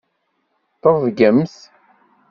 Ṭebbgemt! 0.81 1.55